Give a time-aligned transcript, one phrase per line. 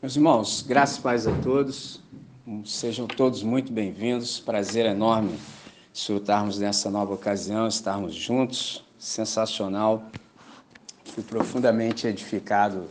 [0.00, 2.00] Meus irmãos, graças e paz a todos.
[2.64, 4.38] Sejam todos muito bem-vindos.
[4.38, 5.36] Prazer enorme
[5.92, 8.84] desfrutarmos nessa nova ocasião, estarmos juntos.
[8.96, 10.04] Sensacional.
[11.04, 12.84] Fui profundamente edificado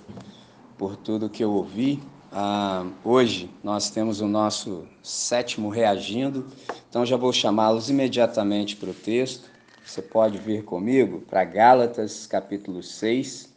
[0.78, 2.04] por tudo que eu ouvi.
[2.29, 6.46] Ah, hoje nós temos o nosso sétimo reagindo,
[6.89, 9.49] então já vou chamá-los imediatamente para o texto.
[9.85, 13.55] Você pode vir comigo para Gálatas capítulo 6.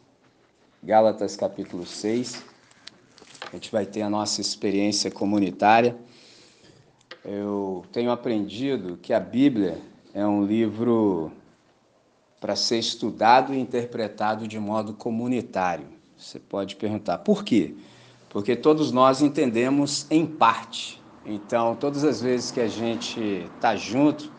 [0.81, 2.50] Gálatas capítulo 6.
[3.51, 5.97] A gente vai ter a nossa experiência comunitária.
[7.25, 9.77] Eu tenho aprendido que a Bíblia
[10.13, 11.33] é um livro
[12.39, 15.85] para ser estudado e interpretado de modo comunitário.
[16.15, 17.75] Você pode perguntar por quê?
[18.29, 21.01] Porque todos nós entendemos em parte.
[21.25, 23.19] Então, todas as vezes que a gente
[23.53, 24.31] está junto,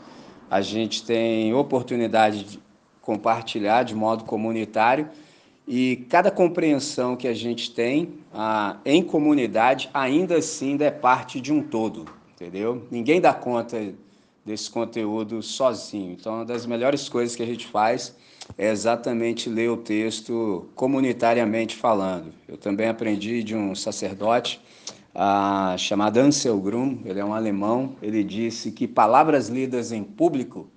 [0.50, 2.60] a gente tem oportunidade de
[3.02, 5.10] compartilhar de modo comunitário
[5.66, 11.52] e cada compreensão que a gente tem ah, em comunidade, ainda assim, é parte de
[11.52, 12.04] um todo,
[12.34, 12.86] entendeu?
[12.90, 13.94] Ninguém dá conta
[14.44, 16.12] desse conteúdo sozinho.
[16.12, 18.16] Então, uma das melhores coisas que a gente faz
[18.58, 22.32] é exatamente ler o texto comunitariamente falando.
[22.48, 24.60] Eu também aprendi de um sacerdote
[25.14, 30.68] ah, chamado Ansel Grum, ele é um alemão, ele disse que palavras lidas em público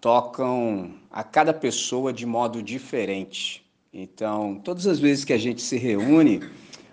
[0.00, 3.63] tocam a cada pessoa de modo diferente.
[3.96, 6.42] Então, todas as vezes que a gente se reúne,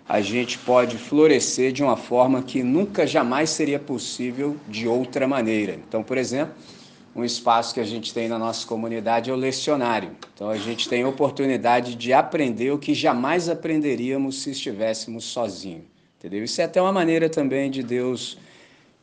[0.08, 5.74] a gente pode florescer de uma forma que nunca jamais seria possível de outra maneira.
[5.74, 6.54] Então, por exemplo,
[7.16, 10.12] um espaço que a gente tem na nossa comunidade é o lecionário.
[10.32, 15.82] Então, a gente tem a oportunidade de aprender o que jamais aprenderíamos se estivéssemos sozinhos.
[16.20, 16.44] Entendeu?
[16.44, 18.38] Isso é até uma maneira também de Deus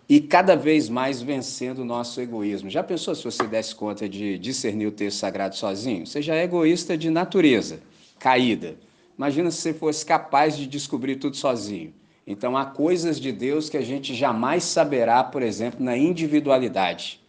[0.09, 2.67] e cada vez mais vencendo o nosso egoísmo.
[2.67, 6.07] Já pensou se você desse conta de discernir o texto sagrado sozinho?
[6.07, 7.79] Você já é egoísta de natureza
[8.17, 8.75] caída.
[9.15, 11.93] Imagina se você fosse capaz de descobrir tudo sozinho.
[12.25, 17.19] Então, há coisas de Deus que a gente jamais saberá, por exemplo, na individualidade.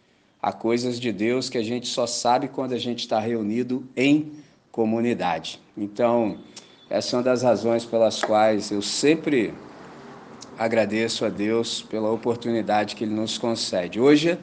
[0.41, 4.31] Há coisas de Deus que a gente só sabe quando a gente está reunido em
[4.71, 5.59] comunidade.
[5.77, 6.39] Então,
[6.89, 9.53] essa é uma das razões pelas quais eu sempre
[10.61, 13.99] agradeço a Deus pela oportunidade que Ele nos concede.
[13.99, 14.37] Hoje,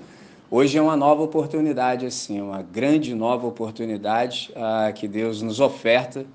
[0.50, 6.26] hoje é uma nova oportunidade, assim, uma grande nova oportunidade ah, que Deus nos oferta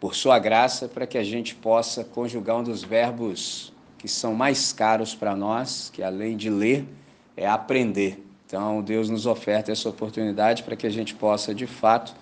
[0.00, 4.72] por sua graça, para que a gente possa conjugar um dos verbos que são mais
[4.72, 6.84] caros para nós, que além de ler,
[7.36, 8.20] é aprender.
[8.44, 12.12] Então, Deus nos oferta essa oportunidade para que a gente possa, de fato,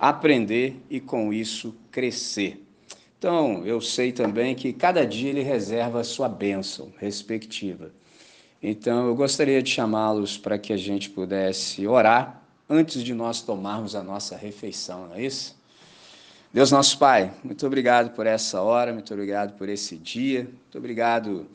[0.00, 2.61] aprender e, com isso, crescer.
[3.22, 7.92] Então, eu sei também que cada dia ele reserva a sua bênção respectiva.
[8.60, 13.94] Então, eu gostaria de chamá-los para que a gente pudesse orar antes de nós tomarmos
[13.94, 15.56] a nossa refeição, não é isso?
[16.52, 21.46] Deus nosso Pai, muito obrigado por essa hora, muito obrigado por esse dia, muito obrigado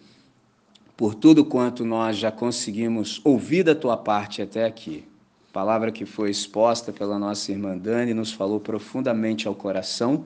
[0.95, 5.03] por tudo quanto nós já conseguimos ouvir da tua parte até aqui.
[5.51, 10.23] Palavra que foi exposta pela nossa irmã Dani nos falou profundamente ao coração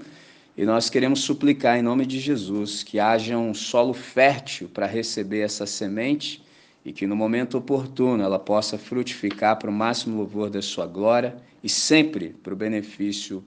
[0.58, 5.40] e nós queremos suplicar em nome de Jesus que haja um solo fértil para receber
[5.40, 6.44] essa semente
[6.84, 11.38] e que no momento oportuno ela possa frutificar para o máximo louvor da sua glória
[11.64, 13.44] e sempre para o benefício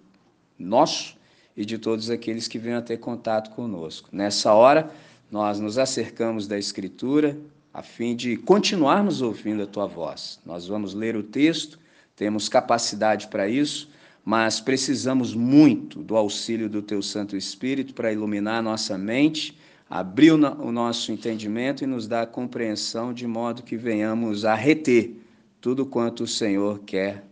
[0.59, 1.17] nosso
[1.57, 4.09] e de todos aqueles que venham a ter contato conosco.
[4.11, 4.91] Nessa hora,
[5.31, 7.37] nós nos acercamos da Escritura
[7.73, 10.41] a fim de continuarmos ouvindo a tua voz.
[10.47, 11.79] Nós vamos ler o texto,
[12.17, 13.91] temos capacidade para isso,
[14.25, 19.59] mas precisamos muito do auxílio do teu Santo Espírito para iluminar nossa mente,
[19.89, 25.15] abrir o nosso entendimento e nos dar compreensão de modo que venhamos a reter
[25.61, 27.25] tudo quanto o Senhor quer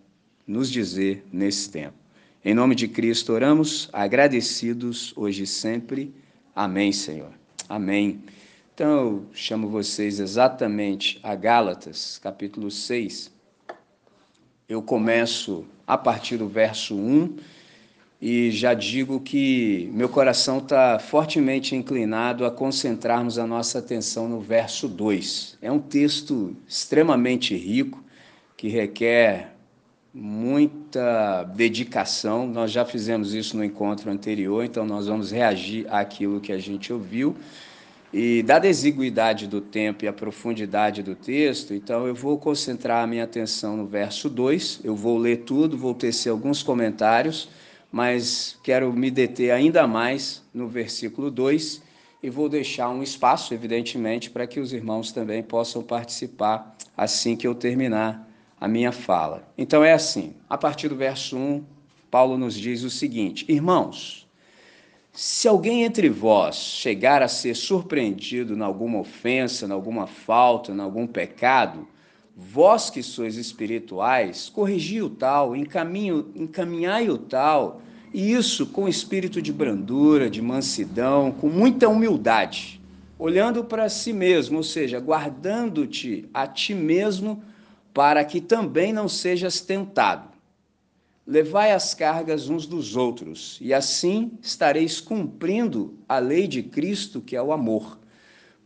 [0.47, 1.97] nos dizer nesse tempo.
[2.45, 6.15] Em nome de Cristo oramos, agradecidos hoje e sempre.
[6.55, 7.33] Amém, Senhor.
[7.69, 8.23] Amém.
[8.75, 13.32] Então eu chamo vocês exatamente a Gálatas, capítulo 6.
[14.73, 17.37] Eu começo a partir do verso 1
[18.19, 24.41] e já digo que meu coração está fortemente inclinado a concentrarmos a nossa atenção no
[24.41, 25.59] verso 2.
[25.61, 28.03] É um texto extremamente rico
[28.57, 29.53] que requer
[30.15, 32.47] muita dedicação.
[32.47, 36.91] Nós já fizemos isso no encontro anterior, então nós vamos reagir àquilo que a gente
[36.91, 37.37] ouviu.
[38.13, 43.07] E da desigualdade do tempo e a profundidade do texto, então eu vou concentrar a
[43.07, 44.81] minha atenção no verso 2.
[44.85, 47.49] Eu vou ler tudo, vou tecer alguns comentários,
[47.91, 51.81] mas quero me deter ainda mais no versículo 2
[52.23, 57.47] e vou deixar um espaço, evidentemente, para que os irmãos também possam participar assim que
[57.47, 58.29] eu terminar
[58.61, 59.49] a minha fala.
[59.57, 61.65] Então é assim, a partir do verso 1,
[62.11, 64.29] Paulo nos diz o seguinte: Irmãos,
[65.15, 70.81] Se alguém entre vós chegar a ser surpreendido em alguma ofensa, em alguma falta, em
[70.81, 71.87] algum pecado,
[72.35, 79.53] vós que sois espirituais, corrigi o tal, encaminhai o tal, e isso com espírito de
[79.53, 82.81] brandura, de mansidão, com muita humildade,
[83.19, 87.45] olhando para si mesmo, ou seja, guardando-te a ti mesmo,
[87.93, 90.32] para que também não sejas tentado.
[91.27, 97.37] Levai as cargas uns dos outros, e assim estareis cumprindo a lei de Cristo, que
[97.37, 97.99] é o amor.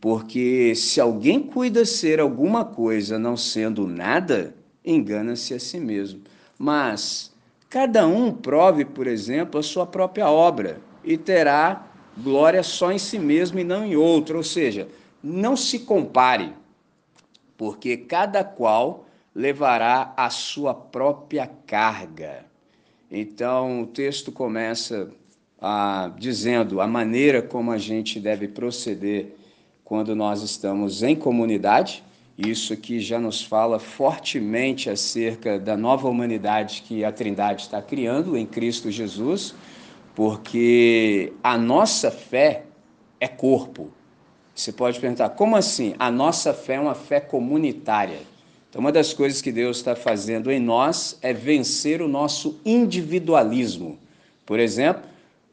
[0.01, 6.21] Porque se alguém cuida ser alguma coisa não sendo nada, engana-se a si mesmo.
[6.57, 7.31] Mas
[7.69, 11.87] cada um prove, por exemplo, a sua própria obra e terá
[12.17, 14.37] glória só em si mesmo e não em outro.
[14.37, 14.87] Ou seja,
[15.21, 16.53] não se compare,
[17.55, 19.06] porque cada qual
[19.37, 22.43] levará a sua própria carga.
[23.09, 25.11] Então, o texto começa
[25.61, 29.35] ah, dizendo a maneira como a gente deve proceder
[29.83, 32.03] quando nós estamos em comunidade.
[32.35, 38.35] Isso aqui já nos fala fortemente acerca da nova humanidade que a Trindade está criando
[38.35, 39.53] em Cristo Jesus,
[40.15, 42.63] porque a nossa fé
[43.19, 43.91] é corpo.
[44.55, 45.93] Você pode perguntar, como assim?
[45.99, 48.36] A nossa fé é uma fé comunitária.
[48.77, 53.97] Então, uma das coisas que Deus está fazendo em nós é vencer o nosso individualismo.
[54.45, 55.01] Por exemplo,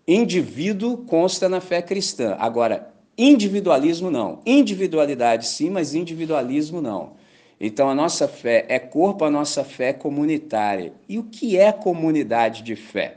[0.07, 2.37] indivíduo consta na fé cristã.
[2.39, 4.41] Agora, individualismo não.
[4.45, 7.13] Individualidade sim, mas individualismo não.
[7.59, 10.93] Então, a nossa fé é corpo, a nossa fé é comunitária.
[11.09, 13.17] E o que é comunidade de fé?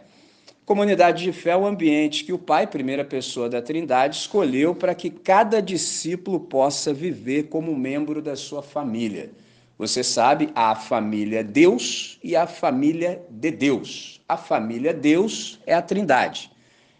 [0.65, 4.95] Comunidade de fé é o ambiente que o Pai, primeira pessoa da Trindade, escolheu para
[4.95, 9.31] que cada discípulo possa viver como membro da sua família.
[9.77, 14.19] Você sabe, a família Deus e a família de Deus.
[14.27, 16.51] A família Deus é a Trindade.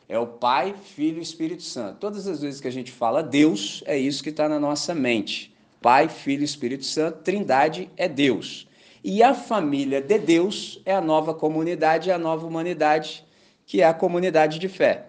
[0.08, 1.98] É o Pai, Filho e Espírito Santo.
[2.00, 5.54] Todas as vezes que a gente fala Deus, é isso que está na nossa mente.
[5.82, 8.68] Pai, Filho e Espírito Santo, Trindade é Deus.
[9.04, 13.26] E a família de Deus é a nova comunidade, é a nova humanidade,
[13.66, 15.08] que é a comunidade de fé.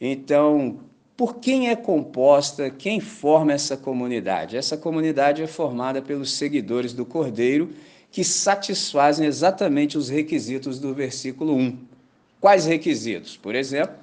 [0.00, 0.80] Então,
[1.22, 4.56] por quem é composta, quem forma essa comunidade?
[4.56, 7.70] Essa comunidade é formada pelos seguidores do Cordeiro,
[8.10, 11.78] que satisfazem exatamente os requisitos do versículo 1.
[12.40, 13.36] Quais requisitos?
[13.36, 13.94] Por exemplo,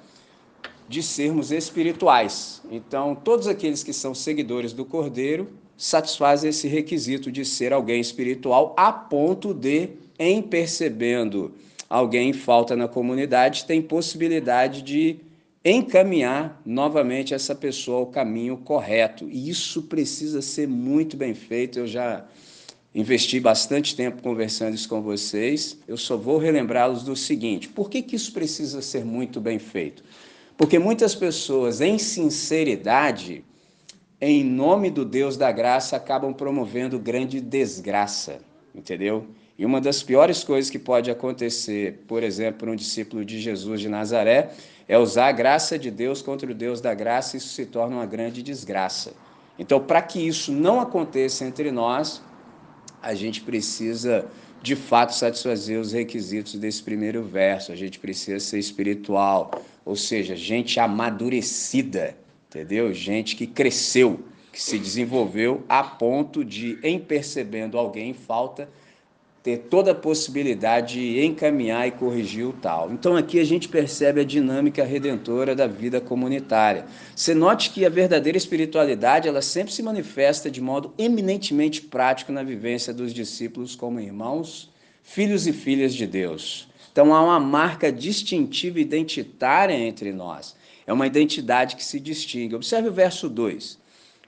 [0.88, 2.62] de sermos espirituais.
[2.70, 8.74] Então, todos aqueles que são seguidores do Cordeiro satisfazem esse requisito de ser alguém espiritual,
[8.78, 11.52] a ponto de, em percebendo
[11.86, 15.20] alguém em falta na comunidade, tem possibilidade de
[15.64, 19.28] encaminhar novamente essa pessoa ao caminho correto.
[19.28, 21.78] E isso precisa ser muito bem feito.
[21.80, 22.24] Eu já
[22.94, 25.78] investi bastante tempo conversando isso com vocês.
[25.86, 30.02] Eu só vou relembrá-los do seguinte: por que, que isso precisa ser muito bem feito?
[30.56, 33.44] Porque muitas pessoas, em sinceridade,
[34.20, 38.40] em nome do Deus da graça, acabam promovendo grande desgraça,
[38.74, 39.26] entendeu?
[39.60, 43.78] E uma das piores coisas que pode acontecer, por exemplo, para um discípulo de Jesus
[43.78, 44.52] de Nazaré,
[44.88, 47.96] é usar a graça de Deus contra o Deus da graça, e isso se torna
[47.96, 49.12] uma grande desgraça.
[49.58, 52.22] Então, para que isso não aconteça entre nós,
[53.02, 54.24] a gente precisa
[54.62, 57.70] de fato satisfazer os requisitos desse primeiro verso.
[57.70, 59.50] A gente precisa ser espiritual,
[59.84, 62.16] ou seja, gente amadurecida,
[62.48, 62.94] entendeu?
[62.94, 64.20] Gente que cresceu,
[64.50, 68.66] que se desenvolveu a ponto de, em percebendo alguém em falta,
[69.42, 72.92] ter toda a possibilidade de encaminhar e corrigir o tal.
[72.92, 76.84] Então aqui a gente percebe a dinâmica redentora da vida comunitária.
[77.16, 82.42] Você note que a verdadeira espiritualidade, ela sempre se manifesta de modo eminentemente prático na
[82.42, 84.70] vivência dos discípulos como irmãos,
[85.02, 86.68] filhos e filhas de Deus.
[86.92, 90.54] Então há uma marca distintiva identitária entre nós.
[90.86, 92.56] É uma identidade que se distingue.
[92.56, 93.79] Observe o verso 2.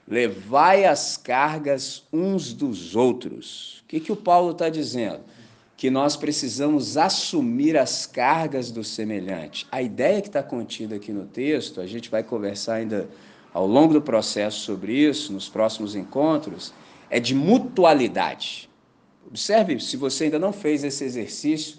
[0.07, 5.19] Levai as cargas uns dos outros que, que o Paulo está dizendo?
[5.77, 9.67] Que nós precisamos assumir as cargas do semelhante.
[9.71, 13.07] A ideia que está contida aqui no texto, a gente vai conversar ainda
[13.53, 16.73] ao longo do processo sobre isso, nos próximos encontros,
[17.07, 18.67] é de mutualidade.
[19.27, 21.77] Observe, se você ainda não fez esse exercício,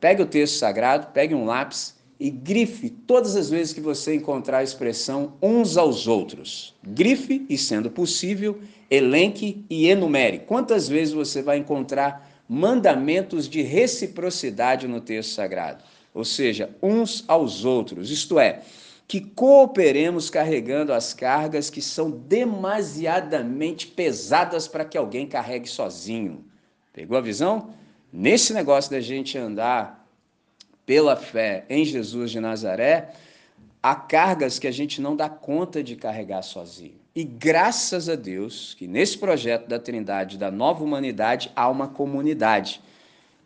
[0.00, 4.58] pegue o texto sagrado, pegue um lápis e grife todas as vezes que você encontrar
[4.58, 6.74] a expressão uns aos outros.
[6.86, 8.60] Grife e, sendo possível,
[8.90, 10.40] elenque e enumere.
[10.40, 15.82] Quantas vezes você vai encontrar mandamentos de reciprocidade no texto sagrado?
[16.12, 18.60] Ou seja, uns aos outros, isto é,
[19.08, 26.44] que cooperemos carregando as cargas que são demasiadamente pesadas para que alguém carregue sozinho.
[26.92, 27.70] Pegou a visão?
[28.12, 29.99] Nesse negócio da gente andar
[30.90, 33.10] pela fé em Jesus de Nazaré,
[33.80, 36.96] há cargas que a gente não dá conta de carregar sozinho.
[37.14, 42.80] E graças a Deus que nesse projeto da Trindade, da nova humanidade, há uma comunidade.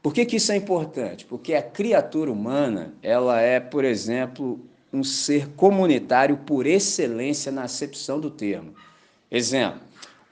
[0.03, 1.27] Por que, que isso é importante?
[1.27, 4.59] Porque a criatura humana, ela é, por exemplo,
[4.91, 8.75] um ser comunitário por excelência na acepção do termo.
[9.31, 9.83] Exemplo,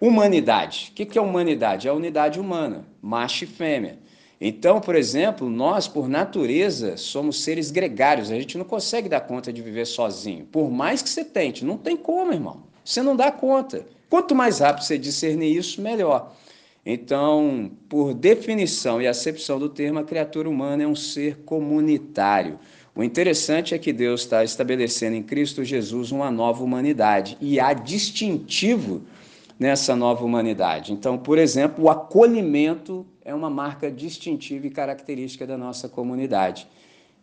[0.00, 0.90] humanidade.
[0.90, 1.88] O que é humanidade?
[1.88, 3.98] É a unidade humana, macho e fêmea.
[4.44, 8.28] Então, por exemplo, nós, por natureza, somos seres gregários.
[8.28, 10.46] A gente não consegue dar conta de viver sozinho.
[10.46, 12.64] Por mais que você tente, não tem como, irmão.
[12.84, 13.86] Você não dá conta.
[14.10, 16.34] Quanto mais rápido você discernir isso, melhor.
[16.84, 22.58] Então, por definição e acepção do termo, a criatura humana é um ser comunitário.
[22.96, 27.72] O interessante é que Deus está estabelecendo em Cristo Jesus uma nova humanidade e há
[27.72, 29.02] distintivo
[29.56, 30.92] nessa nova humanidade.
[30.92, 36.66] Então, por exemplo, o acolhimento é uma marca distintiva e característica da nossa comunidade.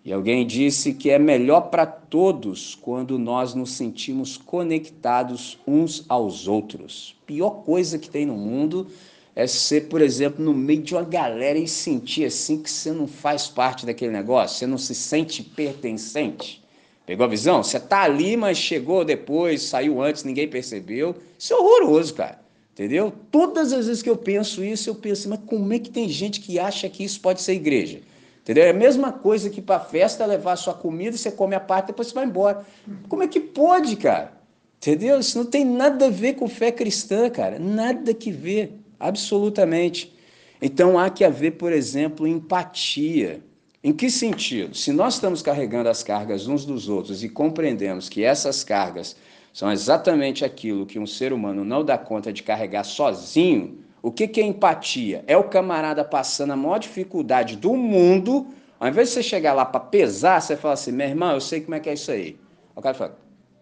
[0.03, 6.47] E alguém disse que é melhor para todos quando nós nos sentimos conectados uns aos
[6.47, 7.15] outros.
[7.25, 8.87] Pior coisa que tem no mundo
[9.35, 13.07] é ser, por exemplo, no meio de uma galera e sentir assim que você não
[13.07, 16.63] faz parte daquele negócio, você não se sente pertencente.
[17.05, 17.61] Pegou a visão?
[17.61, 21.15] Você tá ali, mas chegou depois, saiu antes, ninguém percebeu.
[21.37, 22.39] Isso é horroroso, cara.
[22.79, 23.11] Entendeu?
[23.29, 26.39] Todas as vezes que eu penso isso, eu penso, mas como é que tem gente
[26.39, 27.99] que acha que isso pode ser igreja?
[28.41, 28.63] Entendeu?
[28.63, 32.07] É a mesma coisa que para festa levar sua comida, você come a parte, depois
[32.07, 32.65] você vai embora.
[33.09, 34.31] Como é que pode, cara?
[34.77, 35.19] Entendeu?
[35.19, 37.59] Isso não tem nada a ver com fé cristã, cara.
[37.59, 40.15] Nada que ver, absolutamente.
[40.61, 43.41] Então há que haver, por exemplo, empatia.
[43.83, 44.73] Em que sentido?
[44.73, 49.17] Se nós estamos carregando as cargas uns dos outros e compreendemos que essas cargas
[49.53, 54.27] são exatamente aquilo que um ser humano não dá conta de carregar sozinho, o que,
[54.27, 55.23] que é empatia?
[55.27, 58.47] É o camarada passando a maior dificuldade do mundo,
[58.79, 61.61] ao invés de você chegar lá para pesar, você fala assim, meu irmão, eu sei
[61.61, 62.37] como é que é isso aí.
[62.75, 63.17] O cara fala,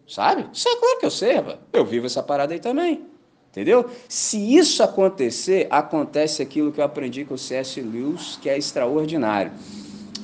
[0.08, 0.46] sabe?
[0.53, 1.58] Isso é claro que eu sei, rapaz.
[1.74, 3.03] eu vivo essa parada aí também.
[3.50, 3.89] Entendeu?
[4.08, 7.82] Se isso acontecer, acontece aquilo que eu aprendi com o C.S.
[7.82, 9.51] Lewis, que é extraordinário.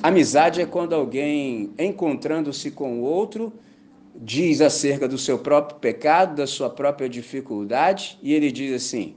[0.00, 3.52] Amizade é quando alguém, encontrando-se com o outro,
[4.14, 9.16] diz acerca do seu próprio pecado, da sua própria dificuldade, e ele diz assim: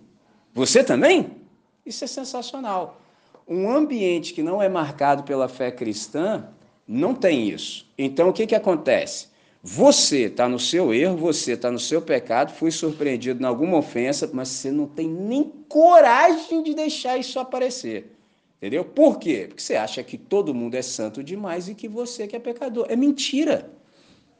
[0.53, 1.37] Você também?
[1.85, 3.01] Isso é sensacional.
[3.47, 6.49] Um ambiente que não é marcado pela fé cristã
[6.87, 7.89] não tem isso.
[7.97, 9.27] Então o que, que acontece?
[9.63, 14.29] Você está no seu erro, você está no seu pecado, foi surpreendido em alguma ofensa,
[14.31, 18.15] mas você não tem nem coragem de deixar isso aparecer.
[18.57, 18.83] Entendeu?
[18.83, 19.45] Por quê?
[19.47, 22.85] Porque você acha que todo mundo é santo demais e que você que é pecador.
[22.89, 23.71] É mentira.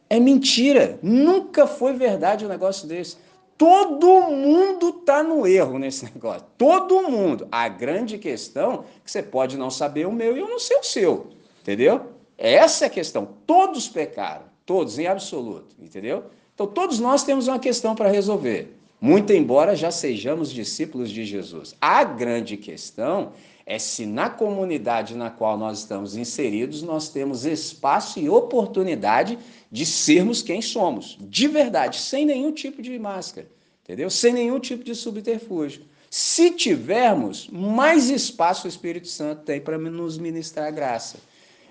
[0.09, 0.99] É mentira.
[1.01, 3.17] Nunca foi verdade um negócio desse.
[3.57, 6.45] Todo mundo está no erro nesse negócio.
[6.57, 7.47] Todo mundo.
[7.51, 10.77] A grande questão é que você pode não saber o meu e eu não sei
[10.77, 11.27] o seu.
[11.61, 12.01] Entendeu?
[12.37, 13.27] Essa é a questão.
[13.47, 14.43] Todos pecaram.
[14.65, 15.75] Todos, em absoluto.
[15.79, 16.25] Entendeu?
[16.53, 18.75] Então, todos nós temos uma questão para resolver.
[18.99, 21.75] Muito embora já sejamos discípulos de Jesus.
[21.79, 23.31] A grande questão
[23.69, 29.37] é se na comunidade na qual nós estamos inseridos nós temos espaço e oportunidade
[29.69, 33.45] de sermos quem somos, de verdade, sem nenhum tipo de máscara,
[33.83, 34.09] entendeu?
[34.09, 35.81] Sem nenhum tipo de subterfúgio.
[36.09, 41.17] Se tivermos, mais espaço o Espírito Santo tem para nos ministrar graça.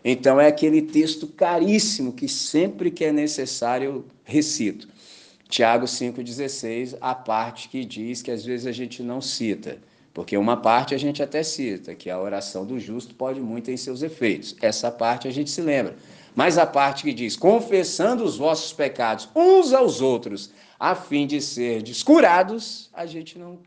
[0.04, 4.86] Então é aquele texto caríssimo que sempre que é necessário eu recito.
[5.48, 9.78] Tiago 5,16, a parte que diz que às vezes a gente não cita.
[10.16, 13.76] Porque uma parte a gente até cita, que a oração do justo pode muito em
[13.76, 14.56] seus efeitos.
[14.62, 15.94] Essa parte a gente se lembra.
[16.35, 21.38] Mas a parte que diz, confessando os vossos pecados uns aos outros, a fim de
[21.42, 23.58] ser descurados, a gente não,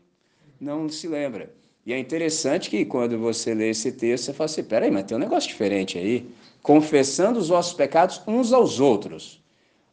[0.60, 1.54] não se lembra.
[1.86, 5.16] E é interessante que quando você lê esse texto, você fala assim, peraí, mas tem
[5.16, 6.28] um negócio diferente aí.
[6.64, 9.40] Confessando os vossos pecados uns aos outros.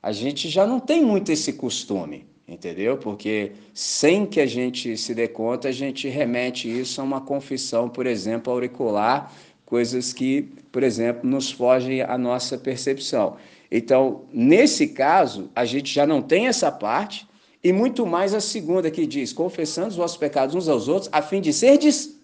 [0.01, 2.97] A gente já não tem muito esse costume entendeu?
[2.97, 7.89] Porque sem que a gente se dê conta, a gente remete isso a uma confissão,
[7.89, 9.33] por exemplo, auricular,
[9.65, 13.35] coisas que, por exemplo, nos fogem à nossa percepção.
[13.69, 17.27] Então, nesse caso, a gente já não tem essa parte,
[17.63, 21.21] e muito mais a segunda que diz: confessando os vossos pecados uns aos outros, a
[21.21, 22.17] fim de serdes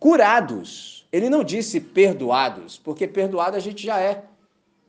[0.00, 1.06] curados.
[1.12, 4.24] Ele não disse perdoados, porque perdoado a gente já é.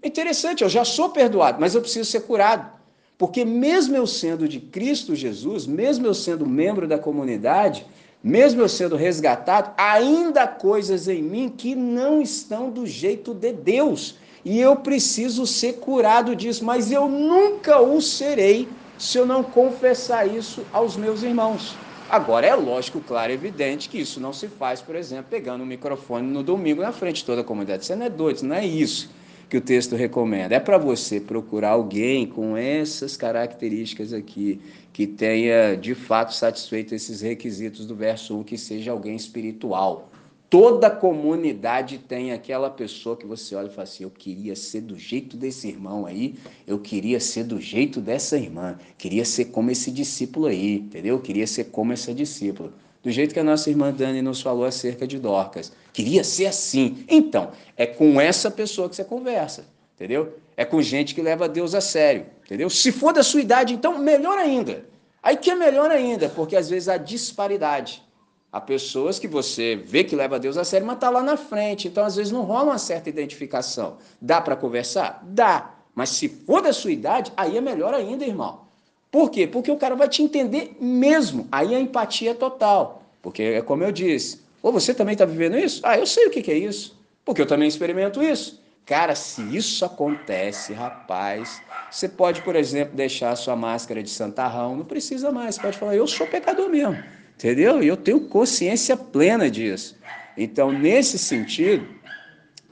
[0.03, 2.78] Interessante, eu já sou perdoado, mas eu preciso ser curado.
[3.19, 7.85] Porque mesmo eu sendo de Cristo Jesus, mesmo eu sendo membro da comunidade,
[8.23, 13.51] mesmo eu sendo resgatado, ainda há coisas em mim que não estão do jeito de
[13.51, 14.15] Deus.
[14.45, 20.25] E eu preciso ser curado disso, mas eu nunca o serei se eu não confessar
[20.25, 21.75] isso aos meus irmãos.
[22.09, 26.25] Agora, é lógico, claro, evidente que isso não se faz, por exemplo, pegando o microfone
[26.25, 27.85] no domingo na frente de toda a comunidade.
[27.85, 29.09] Você não é doido, não é isso.
[29.49, 30.55] Que o texto recomenda?
[30.55, 34.61] É para você procurar alguém com essas características aqui,
[34.93, 40.11] que tenha de fato satisfeito esses requisitos do verso 1, que seja alguém espiritual.
[40.49, 44.97] Toda comunidade tem aquela pessoa que você olha e fala assim: eu queria ser do
[44.97, 49.91] jeito desse irmão aí, eu queria ser do jeito dessa irmã, queria ser como esse
[49.91, 51.15] discípulo aí, entendeu?
[51.15, 52.73] Eu queria ser como essa discípula.
[53.01, 55.71] Do jeito que a nossa irmã Dani nos falou acerca de Dorcas.
[55.93, 57.05] Queria ser assim.
[57.07, 59.65] Então, é com essa pessoa que você conversa,
[59.95, 60.37] entendeu?
[60.57, 62.69] É com gente que leva Deus a sério, entendeu?
[62.69, 64.85] Se for da sua idade, então, melhor ainda.
[65.23, 68.03] Aí que é melhor ainda, porque às vezes há disparidade.
[68.51, 71.87] Há pessoas que você vê que leva Deus a sério, mas está lá na frente.
[71.87, 73.97] Então, às vezes, não rola uma certa identificação.
[74.19, 75.23] Dá para conversar?
[75.23, 75.75] Dá.
[75.93, 78.68] Mas se for da sua idade, aí é melhor ainda, irmão.
[79.11, 79.47] Por quê?
[79.47, 81.47] Porque o cara vai te entender mesmo.
[81.51, 83.03] Aí a empatia é total.
[83.21, 84.41] Porque é como eu disse.
[84.61, 85.81] Ou você também está vivendo isso?
[85.83, 86.97] Ah, eu sei o que, que é isso.
[87.25, 88.61] Porque eu também experimento isso.
[88.85, 94.75] Cara, se isso acontece, rapaz, você pode, por exemplo, deixar a sua máscara de santarrão,
[94.75, 95.55] não precisa mais.
[95.55, 96.97] Você pode falar, eu sou pecador mesmo.
[97.35, 97.81] Entendeu?
[97.81, 99.95] E eu tenho consciência plena disso.
[100.35, 101.87] Então, nesse sentido,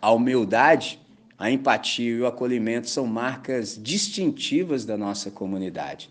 [0.02, 1.00] a humildade,
[1.38, 6.10] a empatia e o acolhimento são marcas distintivas da nossa comunidade.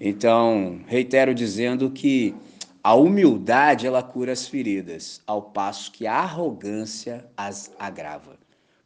[0.00, 2.34] Então, reitero dizendo que
[2.82, 8.36] a humildade ela cura as feridas, ao passo que a arrogância as agrava.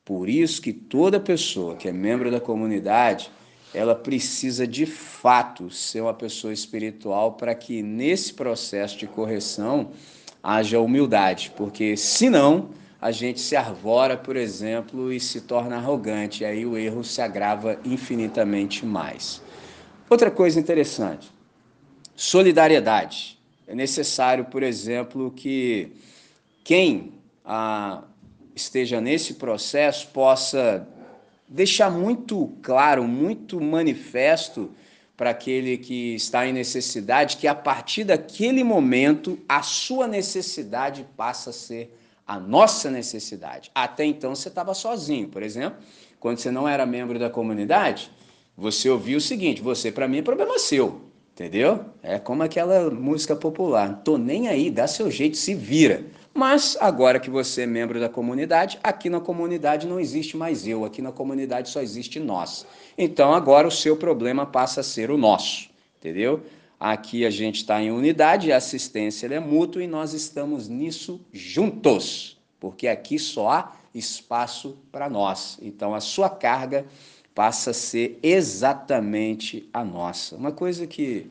[0.04, 3.30] Por isso que toda pessoa que é membro da comunidade
[3.72, 9.90] ela precisa de fato ser uma pessoa espiritual para que nesse processo de correção
[10.42, 16.46] haja humildade, porque senão a gente se arvora, por exemplo, e se torna arrogante, e
[16.46, 19.42] aí o erro se agrava infinitamente mais.
[20.10, 21.30] Outra coisa interessante,
[22.16, 23.38] solidariedade.
[23.64, 25.92] É necessário, por exemplo, que
[26.64, 27.12] quem
[27.44, 28.02] ah,
[28.52, 30.84] esteja nesse processo possa
[31.46, 34.72] deixar muito claro, muito manifesto
[35.16, 41.50] para aquele que está em necessidade que a partir daquele momento a sua necessidade passa
[41.50, 41.96] a ser
[42.26, 43.70] a nossa necessidade.
[43.72, 45.78] Até então você estava sozinho, por exemplo,
[46.18, 48.10] quando você não era membro da comunidade,
[48.60, 51.00] você ouvia o seguinte: você para mim é problema seu,
[51.32, 51.86] entendeu?
[52.02, 56.04] É como aquela música popular, tô nem aí, dá seu jeito, se vira.
[56.32, 60.84] Mas agora que você é membro da comunidade, aqui na comunidade não existe mais eu,
[60.84, 62.66] aqui na comunidade só existe nós.
[62.96, 66.42] Então agora o seu problema passa a ser o nosso, entendeu?
[66.78, 72.38] Aqui a gente está em unidade, a assistência é mútua e nós estamos nisso juntos,
[72.60, 75.58] porque aqui só há espaço para nós.
[75.60, 76.86] Então a sua carga
[77.40, 80.36] passa a ser exatamente a nossa.
[80.36, 81.26] Uma coisa que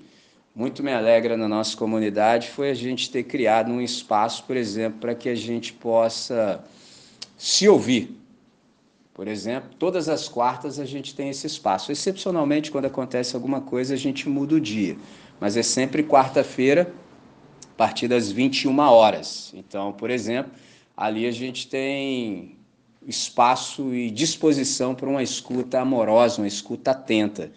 [0.55, 5.01] muito me alegra na nossa comunidade foi a gente ter criado um espaço, por exemplo,
[5.01, 6.63] para que a gente possa
[7.37, 8.19] se ouvir.
[9.13, 11.91] Por exemplo, todas as quartas a gente tem esse espaço.
[11.91, 14.97] Excepcionalmente, quando acontece alguma coisa, a gente muda o dia.
[15.39, 16.91] Mas é sempre quarta-feira,
[17.71, 19.53] a partir das 21 horas.
[19.53, 20.51] Então, por exemplo,
[20.97, 22.57] ali a gente tem
[23.07, 27.51] espaço e disposição para uma escuta amorosa, uma escuta atenta.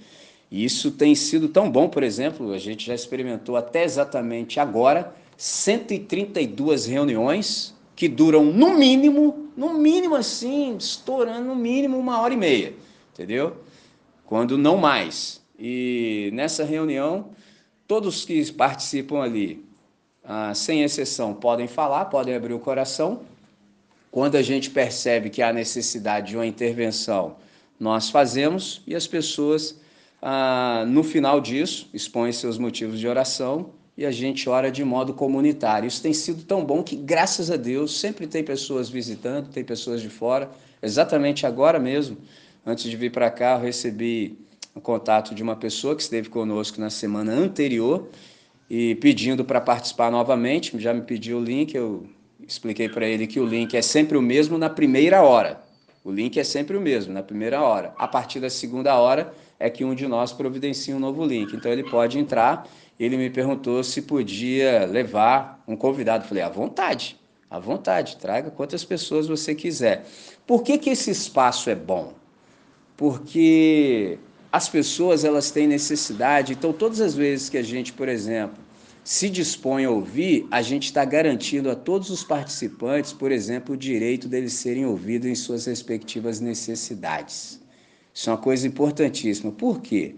[0.50, 5.14] E isso tem sido tão bom, por exemplo, a gente já experimentou até exatamente agora
[5.36, 12.36] 132 reuniões que duram no mínimo, no mínimo assim, estourando no mínimo uma hora e
[12.36, 12.74] meia,
[13.12, 13.56] entendeu?
[14.26, 15.42] Quando não mais.
[15.58, 17.30] E nessa reunião,
[17.86, 19.64] todos que participam ali,
[20.24, 23.20] ah, sem exceção, podem falar, podem abrir o coração.
[24.12, 27.36] Quando a gente percebe que há necessidade de uma intervenção,
[27.80, 29.80] nós fazemos e as pessoas
[30.20, 35.14] ah, no final disso, expõe seus motivos de oração e a gente ora de modo
[35.14, 35.88] comunitário.
[35.88, 40.02] Isso tem sido tão bom que, graças a Deus, sempre tem pessoas visitando, tem pessoas
[40.02, 40.50] de fora.
[40.82, 42.18] Exatamente agora mesmo,
[42.66, 44.38] antes de vir para cá, eu recebi
[44.74, 48.10] o contato de uma pessoa que esteve conosco na semana anterior
[48.68, 50.78] e pedindo para participar novamente.
[50.78, 52.06] Já me pediu o link, eu
[52.46, 55.62] expliquei para ele que o link é sempre o mesmo na primeira hora.
[56.04, 57.94] O link é sempre o mesmo, na primeira hora.
[57.96, 61.54] A partir da segunda hora, é que um de nós providencia um novo link.
[61.54, 62.66] Então ele pode entrar.
[62.98, 66.26] Ele me perguntou se podia levar um convidado.
[66.26, 67.16] falei, à vontade,
[67.48, 70.04] à vontade, traga quantas pessoas você quiser.
[70.46, 72.14] Por que, que esse espaço é bom?
[72.96, 74.18] Porque
[74.50, 76.52] as pessoas elas têm necessidade.
[76.52, 78.61] Então, todas as vezes que a gente, por exemplo,
[79.04, 83.78] se dispõe a ouvir, a gente está garantindo a todos os participantes, por exemplo, o
[83.78, 87.60] direito deles serem ouvidos em suas respectivas necessidades.
[88.14, 89.50] Isso é uma coisa importantíssima.
[89.50, 90.14] Por quê?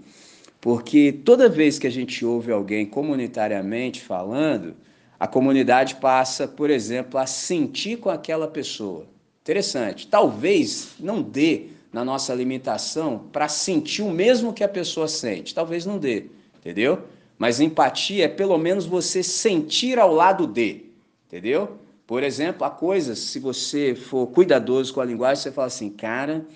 [0.60, 4.74] Porque toda vez que a gente ouve alguém comunitariamente falando,
[5.18, 9.06] a comunidade passa, por exemplo, a sentir com aquela pessoa.
[9.42, 10.06] Interessante.
[10.06, 15.54] Talvez não dê na nossa limitação para sentir o mesmo que a pessoa sente.
[15.54, 16.26] Talvez não dê,
[16.58, 17.04] entendeu?
[17.38, 20.86] Mas empatia é pelo menos você sentir ao lado de,
[21.26, 21.78] entendeu?
[22.06, 26.46] Por exemplo, há coisas, se você for cuidadoso com a linguagem, você fala assim, cara,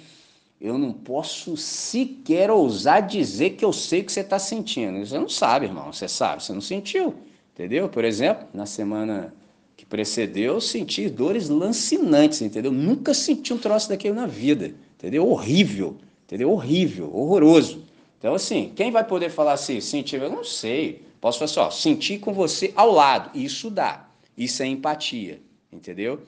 [0.60, 5.04] eu não posso sequer ousar dizer que eu sei o que você está sentindo.
[5.04, 7.14] Você não sabe, irmão, você sabe, você não sentiu,
[7.54, 7.88] entendeu?
[7.88, 9.32] Por exemplo, na semana
[9.76, 12.72] que precedeu, eu senti dores lancinantes, entendeu?
[12.72, 15.28] Nunca senti um troço daquele na vida, entendeu?
[15.28, 16.50] Horrível, entendeu?
[16.50, 17.84] Horrível, horroroso.
[18.18, 20.20] Então, assim, quem vai poder falar assim, sentir?
[20.20, 21.02] Eu não sei.
[21.20, 23.30] Posso falar assim, ó, sentir com você ao lado.
[23.36, 24.08] Isso dá.
[24.36, 25.40] Isso é empatia,
[25.72, 26.22] entendeu?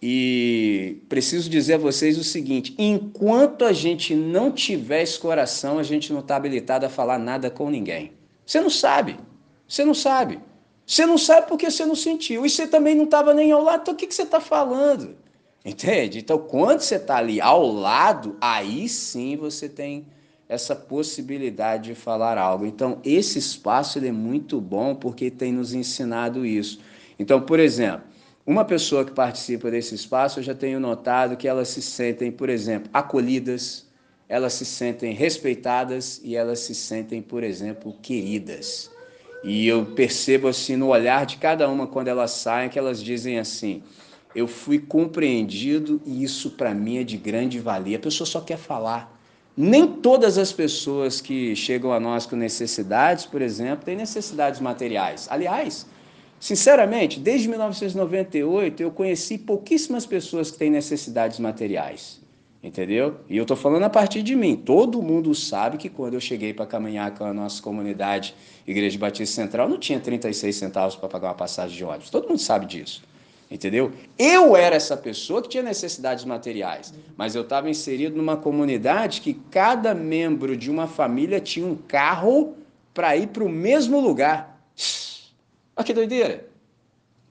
[0.00, 5.82] E preciso dizer a vocês o seguinte: enquanto a gente não tiver esse coração, a
[5.82, 8.12] gente não está habilitado a falar nada com ninguém.
[8.44, 9.16] Você não sabe.
[9.66, 10.38] Você não sabe.
[10.86, 12.46] Você não sabe porque você não sentiu.
[12.46, 13.82] E você também não estava nem ao lado.
[13.82, 15.16] Então o que, que você está falando?
[15.64, 16.20] Entende?
[16.20, 20.06] Então, quando você está ali ao lado, aí sim você tem
[20.48, 22.66] essa possibilidade de falar algo.
[22.66, 26.80] Então, esse espaço ele é muito bom porque tem nos ensinado isso.
[27.18, 28.02] Então, por exemplo,
[28.46, 32.48] uma pessoa que participa desse espaço, eu já tenho notado que elas se sentem, por
[32.48, 33.86] exemplo, acolhidas,
[34.28, 38.90] elas se sentem respeitadas e elas se sentem, por exemplo, queridas.
[39.42, 43.38] E eu percebo assim no olhar de cada uma quando elas saem que elas dizem
[43.38, 43.82] assim:
[44.34, 47.96] "Eu fui compreendido e isso para mim é de grande valia".
[47.96, 49.15] A pessoa só quer falar.
[49.56, 55.26] Nem todas as pessoas que chegam a nós com necessidades, por exemplo, têm necessidades materiais.
[55.30, 55.86] Aliás,
[56.38, 62.20] Sinceramente, desde 1998 eu conheci pouquíssimas pessoas que têm necessidades materiais,
[62.62, 63.16] entendeu?
[63.28, 64.54] E eu estou falando a partir de mim.
[64.54, 68.34] Todo mundo sabe que quando eu cheguei para caminhar com a nossa comunidade
[68.66, 72.10] Igreja Batista Central, não tinha 36 centavos para pagar uma passagem de ônibus.
[72.10, 73.02] Todo mundo sabe disso,
[73.50, 73.92] entendeu?
[74.18, 79.34] Eu era essa pessoa que tinha necessidades materiais, mas eu estava inserido numa comunidade que
[79.34, 82.54] cada membro de uma família tinha um carro
[82.92, 84.60] para ir para o mesmo lugar.
[85.76, 86.48] Olha que doideira.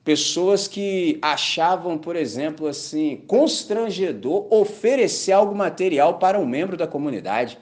[0.03, 7.57] Pessoas que achavam, por exemplo, assim, constrangedor oferecer algo material para um membro da comunidade.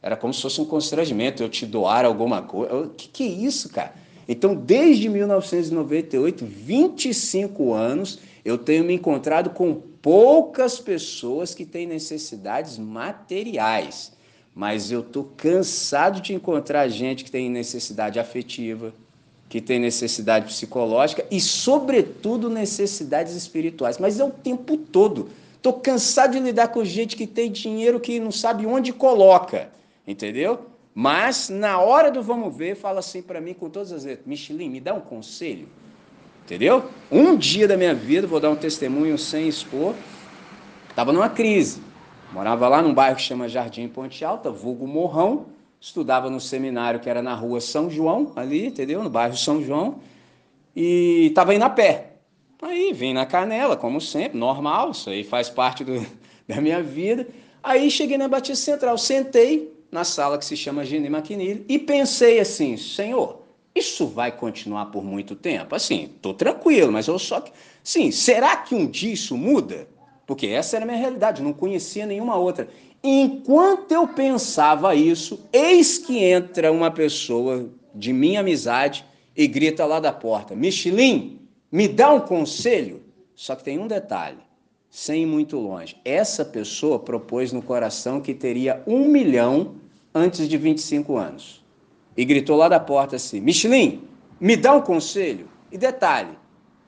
[0.00, 2.72] Era como se fosse um constrangimento, eu te doar alguma coisa.
[2.72, 3.92] O que, que é isso, cara?
[4.28, 12.76] Então, desde 1998, 25 anos, eu tenho me encontrado com poucas pessoas que têm necessidades
[12.76, 14.12] materiais.
[14.54, 18.92] Mas eu estou cansado de encontrar gente que tem necessidade afetiva,
[19.48, 23.96] que tem necessidade psicológica e, sobretudo, necessidades espirituais.
[23.96, 25.30] Mas é o tempo todo.
[25.56, 29.70] Estou cansado de lidar com gente que tem dinheiro que não sabe onde coloca,
[30.06, 30.66] entendeu?
[31.00, 34.68] Mas, na hora do vamos ver, fala assim para mim com todas as letras: Michelin,
[34.68, 35.68] me dá um conselho,
[36.44, 36.90] entendeu?
[37.08, 39.94] Um dia da minha vida, vou dar um testemunho sem expor,
[40.90, 41.80] estava numa crise.
[42.32, 45.46] Morava lá num bairro que chama Jardim Ponte Alta, vulgo Morrão,
[45.80, 49.00] estudava no seminário que era na rua São João, ali, entendeu?
[49.00, 50.00] No bairro São João,
[50.74, 52.14] e estava indo a pé.
[52.60, 56.04] Aí vim na canela, como sempre, normal, isso aí faz parte do,
[56.48, 57.24] da minha vida.
[57.62, 62.40] Aí cheguei na Batista Central, sentei na sala que se chama Gene McNeil e pensei
[62.40, 63.42] assim, Senhor,
[63.74, 65.74] isso vai continuar por muito tempo?
[65.74, 67.44] Assim, estou tranquilo, mas eu só...
[67.82, 69.88] Sim, será que um dia isso muda?
[70.26, 72.68] Porque essa era a minha realidade, não conhecia nenhuma outra.
[73.02, 79.04] Enquanto eu pensava isso, eis que entra uma pessoa de minha amizade
[79.36, 83.02] e grita lá da porta: Michelin, me dá um conselho?
[83.34, 84.38] Só que tem um detalhe,
[84.90, 85.96] sem ir muito longe.
[86.04, 89.74] Essa pessoa propôs no coração que teria um milhão
[90.14, 91.64] antes de 25 anos.
[92.16, 94.02] E gritou lá da porta assim: Michelin,
[94.40, 95.48] me dá um conselho?
[95.70, 96.30] E detalhe,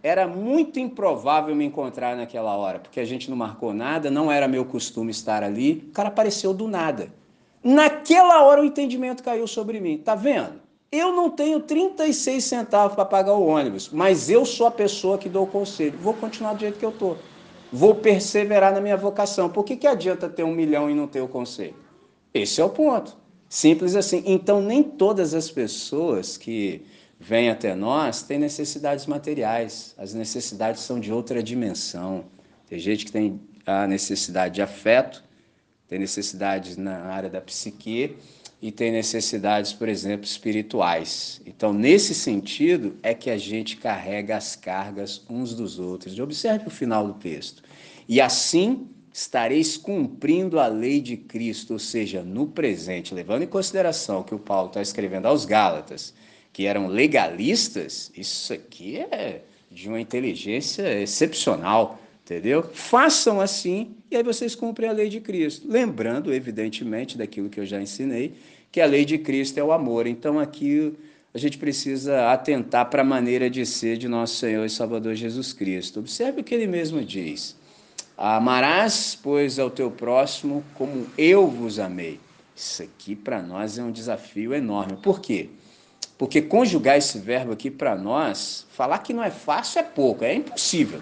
[0.03, 4.49] era muito improvável me encontrar naquela hora, porque a gente não marcou nada, não era
[4.49, 5.85] meu costume estar ali.
[5.89, 7.13] O cara apareceu do nada.
[7.63, 9.99] Naquela hora o entendimento caiu sobre mim.
[9.99, 10.61] Tá vendo?
[10.91, 15.29] Eu não tenho 36 centavos para pagar o ônibus, mas eu sou a pessoa que
[15.29, 15.97] dou o conselho.
[15.99, 17.17] Vou continuar do jeito que eu tô.
[17.73, 19.49] Vou perseverar na minha vocação.
[19.49, 21.77] Por que, que adianta ter um milhão e não ter o conselho?
[22.35, 23.17] Esse é o ponto.
[23.49, 24.23] Simples assim.
[24.27, 26.85] Então, nem todas as pessoas que
[27.19, 29.95] vem até nós tem necessidades materiais.
[29.99, 32.25] As necessidades são de outra dimensão.
[32.67, 35.23] Tem gente que tem a necessidade de afeto,
[35.87, 38.17] tem necessidades na área da psique
[38.63, 41.41] e tem necessidades, por exemplo, espirituais.
[41.47, 46.19] Então, nesse sentido, é que a gente carrega as cargas uns dos outros.
[46.19, 47.63] Observe o final do texto.
[48.09, 54.23] E assim estareis cumprindo a lei de Cristo, ou seja, no presente, levando em consideração
[54.23, 56.15] que o Paulo está escrevendo aos Gálatas
[56.53, 62.63] que eram legalistas, isso aqui é de uma inteligência excepcional, Entendeu?
[62.73, 65.67] Façam assim e aí vocês cumprem a lei de Cristo.
[65.69, 68.35] Lembrando, evidentemente, daquilo que eu já ensinei,
[68.71, 70.07] que a lei de Cristo é o amor.
[70.07, 70.97] Então aqui
[71.35, 75.53] a gente precisa atentar para a maneira de ser de nosso Senhor e Salvador Jesus
[75.53, 75.99] Cristo.
[75.99, 77.57] Observe o que ele mesmo diz.
[78.17, 82.21] Amarás, pois, ao teu próximo como eu vos amei.
[82.55, 84.97] Isso aqui para nós é um desafio enorme.
[85.03, 85.49] Por quê?
[86.17, 90.33] Porque conjugar esse verbo aqui para nós, falar que não é fácil é pouco, é
[90.33, 91.01] impossível.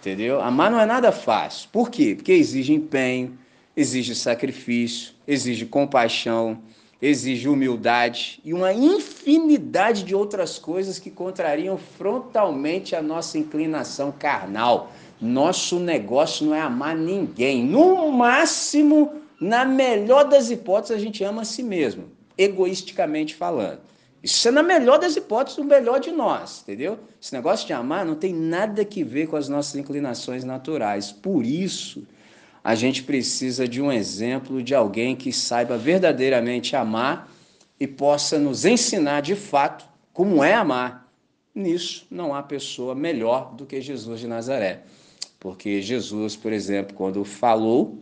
[0.00, 0.40] Entendeu?
[0.40, 1.68] Amar não é nada fácil.
[1.72, 2.14] Por quê?
[2.14, 3.36] Porque exige empenho,
[3.76, 6.60] exige sacrifício, exige compaixão,
[7.00, 14.92] exige humildade e uma infinidade de outras coisas que contrariam frontalmente a nossa inclinação carnal.
[15.20, 17.64] Nosso negócio não é amar ninguém.
[17.64, 22.04] No máximo, na melhor das hipóteses, a gente ama a si mesmo,
[22.36, 23.80] egoisticamente falando.
[24.22, 26.98] Isso é na melhor das hipóteses, o melhor de nós, entendeu?
[27.22, 31.12] Esse negócio de amar não tem nada que ver com as nossas inclinações naturais.
[31.12, 32.06] Por isso,
[32.62, 37.30] a gente precisa de um exemplo de alguém que saiba verdadeiramente amar
[37.78, 41.08] e possa nos ensinar de fato como é amar.
[41.54, 44.82] Nisso não há pessoa melhor do que Jesus de Nazaré.
[45.38, 47.98] Porque Jesus, por exemplo, quando falou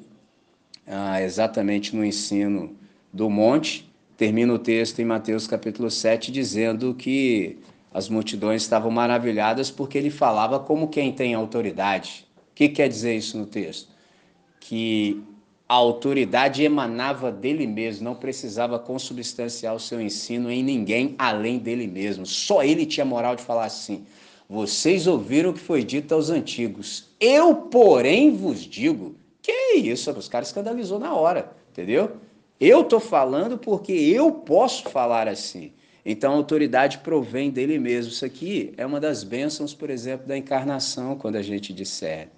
[0.86, 2.74] ah, exatamente no ensino
[3.12, 3.85] do monte,
[4.16, 7.58] termina o texto em Mateus capítulo 7 dizendo que
[7.92, 12.26] as multidões estavam maravilhadas porque ele falava como quem tem autoridade.
[12.50, 13.88] O que quer dizer isso no texto?
[14.58, 15.22] Que
[15.68, 21.86] a autoridade emanava dele mesmo, não precisava consubstanciar o seu ensino em ninguém além dele
[21.86, 22.24] mesmo.
[22.24, 24.06] Só ele tinha moral de falar assim:
[24.48, 27.10] Vocês ouviram o que foi dito aos antigos.
[27.20, 29.16] Eu, porém, vos digo.
[29.42, 30.10] Que isso?
[30.10, 32.16] Os caras escandalizou na hora, entendeu?
[32.60, 35.72] Eu estou falando porque eu posso falar assim.
[36.04, 38.12] Então a autoridade provém dele mesmo.
[38.12, 42.28] Isso aqui é uma das bênçãos, por exemplo, da encarnação, quando a gente disser.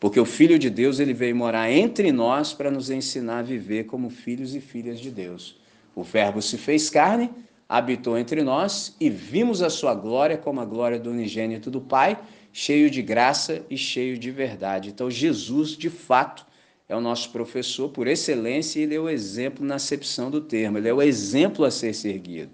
[0.00, 3.84] Porque o Filho de Deus ele veio morar entre nós para nos ensinar a viver
[3.84, 5.56] como filhos e filhas de Deus.
[5.94, 7.30] O Verbo se fez carne,
[7.68, 12.18] habitou entre nós e vimos a sua glória como a glória do unigênito do Pai,
[12.52, 14.88] cheio de graça e cheio de verdade.
[14.88, 16.46] Então Jesus, de fato,
[16.88, 20.78] é o nosso professor por excelência e ele é o exemplo na acepção do termo,
[20.78, 22.50] ele é o exemplo a ser seguido.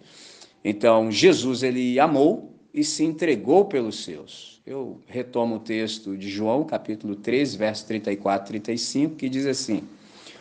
[0.64, 4.61] Então, Jesus ele amou e se entregou pelos seus.
[4.66, 9.85] Eu retomo o texto de João, capítulo 13, verso 34 e 35, que diz assim: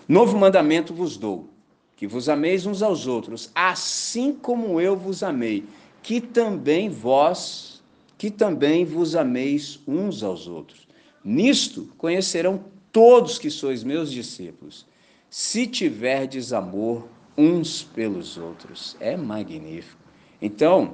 [0.07, 1.49] Novo mandamento vos dou,
[1.95, 5.65] que vos ameis uns aos outros, assim como eu vos amei,
[6.01, 7.83] que também vós,
[8.17, 10.87] que também vos ameis uns aos outros.
[11.23, 14.85] Nisto conhecerão todos que sois meus discípulos,
[15.29, 18.95] se tiverdes amor uns pelos outros.
[18.99, 20.01] É magnífico.
[20.41, 20.93] Então,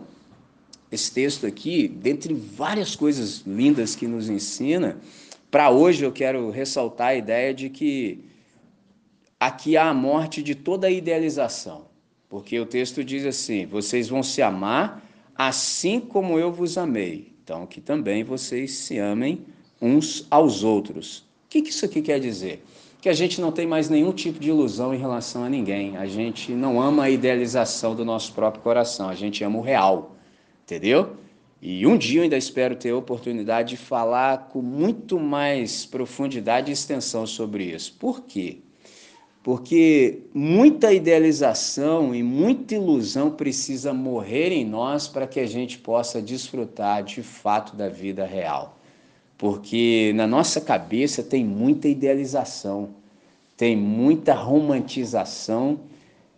[0.92, 4.98] esse texto aqui, dentre várias coisas lindas que nos ensina,
[5.52, 8.24] para hoje eu quero ressaltar a ideia de que
[9.40, 11.88] aqui há a morte de toda a idealização.
[12.30, 15.04] Porque o texto diz assim: vocês vão se amar
[15.36, 17.34] assim como eu vos amei.
[17.44, 19.46] Então, que também vocês se amem
[19.82, 21.29] uns aos outros.
[21.50, 22.64] O que, isso aqui quer dizer?
[23.02, 25.98] Que a gente não tem mais nenhum tipo de ilusão em relação a ninguém.
[25.98, 30.16] A gente não ama a idealização do nosso próprio coração, a gente ama o real,
[30.64, 31.16] entendeu?
[31.60, 36.70] E um dia eu ainda espero ter a oportunidade de falar com muito mais profundidade
[36.70, 37.96] e extensão sobre isso.
[37.98, 38.60] Por quê?
[39.42, 46.22] Porque muita idealização e muita ilusão precisa morrer em nós para que a gente possa
[46.22, 48.79] desfrutar de fato da vida real
[49.40, 52.90] porque na nossa cabeça tem muita idealização,
[53.56, 55.80] tem muita romantização,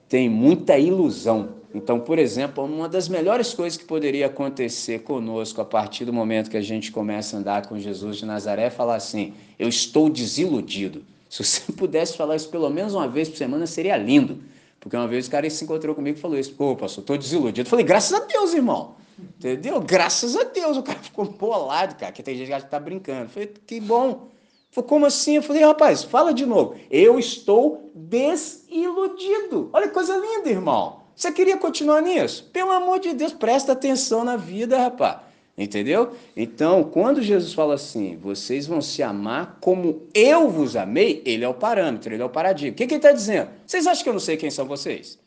[0.07, 1.49] tem muita ilusão.
[1.73, 6.51] Então, por exemplo, uma das melhores coisas que poderia acontecer conosco a partir do momento
[6.51, 10.07] que a gente começa a andar com Jesus de Nazaré é falar assim: eu estou
[10.07, 11.03] desiludido.
[11.27, 14.43] Se você pudesse falar isso pelo menos uma vez por semana, seria lindo.
[14.79, 17.65] Porque uma vez o cara se encontrou comigo e falou isso: pô, pastor, estou desiludido.
[17.65, 19.00] Eu falei: graças a Deus, irmão.
[19.21, 19.79] Entendeu?
[19.81, 22.79] Graças a Deus, o cara ficou bolado, cara, que tem gente que acha que tá
[22.79, 23.23] brincando.
[23.23, 24.29] Eu falei, que bom.
[24.69, 25.35] Falei, como assim?
[25.35, 26.75] Eu falei, rapaz, fala de novo.
[26.89, 29.69] Eu estou desiludido.
[29.73, 31.01] Olha que coisa linda, irmão.
[31.15, 32.49] Você queria continuar nisso?
[32.51, 35.17] Pelo amor de Deus, presta atenção na vida, rapaz.
[35.57, 36.13] Entendeu?
[36.35, 41.47] Então, quando Jesus fala assim, vocês vão se amar como eu vos amei, ele é
[41.47, 42.71] o parâmetro, ele é o paradigma.
[42.71, 43.49] O que, que ele está dizendo?
[43.67, 45.19] Vocês acham que eu não sei quem são vocês?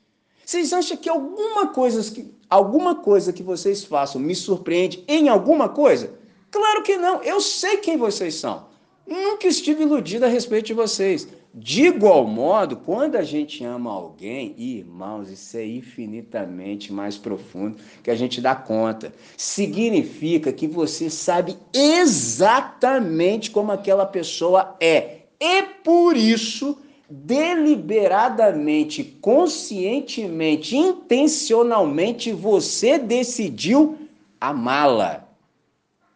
[0.44, 5.68] Vocês acham que alguma coisa que, alguma coisa que vocês façam me surpreende em alguma
[5.68, 6.12] coisa?
[6.50, 7.22] Claro que não.
[7.22, 8.66] Eu sei quem vocês são.
[9.06, 11.28] Nunca estive iludido a respeito de vocês.
[11.56, 18.10] De igual modo, quando a gente ama alguém, irmãos, isso é infinitamente mais profundo que
[18.10, 19.14] a gente dá conta.
[19.36, 25.18] Significa que você sabe exatamente como aquela pessoa é.
[25.38, 26.76] E por isso,
[27.08, 33.98] deliberadamente, conscientemente, intencionalmente, você decidiu
[34.40, 35.28] amá-la.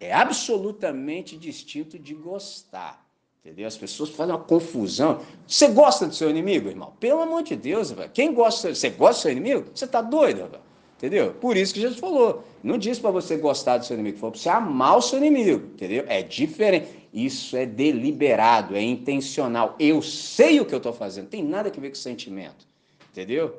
[0.01, 3.05] É absolutamente distinto de gostar.
[3.45, 3.67] Entendeu?
[3.67, 5.21] As pessoas fazem uma confusão.
[5.47, 6.93] Você gosta do seu inimigo, irmão?
[7.01, 8.11] Pelo amor de Deus, velho.
[8.11, 9.71] Quem gosta, você gosta do seu inimigo?
[9.75, 10.69] Você tá doido, velho.
[10.97, 11.33] Entendeu?
[11.35, 12.45] Por isso que Jesus falou.
[12.63, 15.65] Não disse para você gostar do seu inimigo, falou para você amar o seu inimigo.
[15.75, 16.05] Entendeu?
[16.09, 16.89] É diferente.
[17.19, 19.75] Isso é deliberado, é intencional.
[19.77, 21.27] Eu sei o que eu estou fazendo.
[21.27, 22.65] Tem nada a ver com sentimento.
[23.11, 23.57] Entendeu?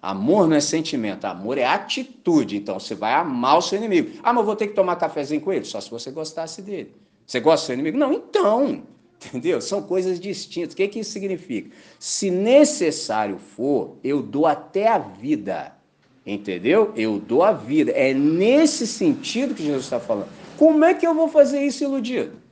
[0.00, 2.56] Amor não é sentimento, amor é atitude.
[2.56, 4.18] Então você vai amar o seu inimigo.
[4.22, 5.66] Ah, mas eu vou ter que tomar cafezinho com ele?
[5.66, 6.94] Só se você gostasse dele.
[7.26, 7.98] Você gosta do seu inimigo?
[7.98, 8.82] Não, então.
[9.22, 9.60] Entendeu?
[9.60, 10.72] São coisas distintas.
[10.72, 11.76] O que, que isso significa?
[11.98, 15.76] Se necessário for, eu dou até a vida.
[16.26, 16.90] Entendeu?
[16.96, 17.90] Eu dou a vida.
[17.90, 20.28] É nesse sentido que Jesus está falando.
[20.56, 22.43] Como é que eu vou fazer isso iludido?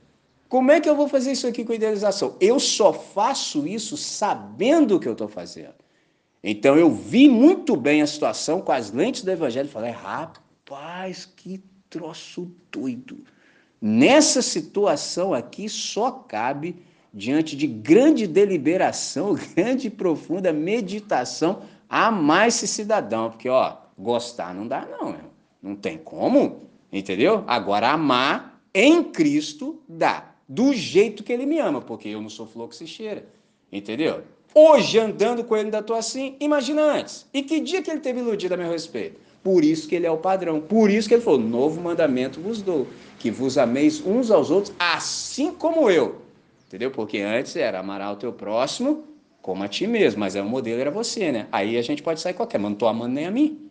[0.53, 2.37] Como é que eu vou fazer isso aqui com idealização?
[2.39, 5.73] Eu só faço isso sabendo o que eu estou fazendo.
[6.43, 11.25] Então eu vi muito bem a situação com as lentes do Evangelho e falei: rapaz,
[11.25, 13.23] que troço doido.
[13.81, 16.75] Nessa situação aqui, só cabe,
[17.11, 23.31] diante de grande deliberação, grande e profunda meditação, amar esse cidadão.
[23.31, 25.15] Porque, ó, gostar não dá, não,
[25.59, 27.43] não tem como, entendeu?
[27.47, 32.45] Agora, amar em Cristo dá, do jeito que ele me ama, porque eu não sou
[32.45, 33.25] flor que se cheira,
[33.71, 34.21] entendeu?
[34.53, 37.25] Hoje, andando com ele, ainda estou assim, imagina antes.
[37.33, 39.19] E que dia que ele teve iludido a meu respeito?
[39.43, 40.61] Por isso que ele é o padrão.
[40.61, 42.87] Por isso que ele falou: novo mandamento vos dou,
[43.17, 46.21] que vos ameis uns aos outros, assim como eu.
[46.67, 46.91] Entendeu?
[46.91, 49.05] Porque antes era amar o teu próximo
[49.41, 51.47] como a ti mesmo, mas é o modelo era você, né?
[51.51, 53.69] Aí a gente pode sair qualquer, mas não estou amando nem a mim.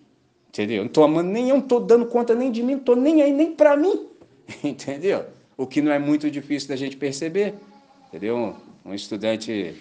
[0.48, 0.78] Entendeu?
[0.78, 3.22] Não estou amando nem eu, não estou dando conta nem de mim, não estou nem
[3.22, 4.08] aí nem para mim.
[4.62, 5.24] Entendeu?
[5.62, 7.54] O que não é muito difícil da gente perceber.
[8.08, 8.56] Entendeu?
[8.84, 9.76] Um, estudante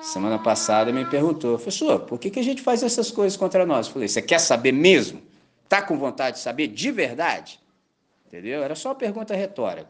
[0.00, 3.88] semana passada me perguntou, professor, por que, que a gente faz essas coisas contra nós?
[3.88, 5.20] Eu falei, você quer saber mesmo?
[5.68, 7.58] Tá com vontade de saber de verdade?
[8.28, 8.62] Entendeu?
[8.62, 9.88] Era só uma pergunta retórica.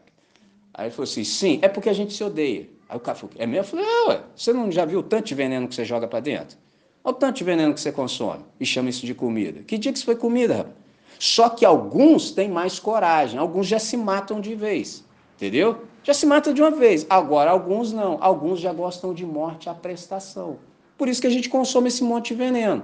[0.73, 2.67] Aí ele falou assim, sim, é porque a gente se odeia.
[2.89, 3.59] Aí o cara falou, é mesmo?
[3.59, 6.07] Eu falei, é, ué, você não já viu o tanto de veneno que você joga
[6.07, 6.57] para dentro?
[7.03, 9.61] Olha o tanto de veneno que você consome e chama isso de comida.
[9.61, 10.75] Que dia que isso foi comida, rapaz?
[11.19, 15.03] Só que alguns têm mais coragem, alguns já se matam de vez,
[15.39, 15.87] entendeu?
[16.03, 17.05] já se mata de uma vez.
[17.09, 18.17] Agora, alguns não.
[18.21, 20.57] Alguns já gostam de morte à prestação.
[20.97, 22.83] Por isso que a gente consome esse monte de veneno.